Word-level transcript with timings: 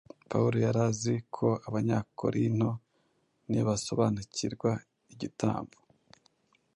Pawulo 0.29 0.57
yari 0.65 0.79
azi 0.87 1.13
ko 1.35 1.47
Abanyakorinto 1.67 2.69
nibasobanukirwa 3.51 4.71
igitambo 5.13 5.77